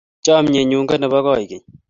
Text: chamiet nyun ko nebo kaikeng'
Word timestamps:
chamiet 0.23 0.65
nyun 0.67 0.87
ko 0.89 0.93
nebo 0.97 1.17
kaikeng' 1.25 1.67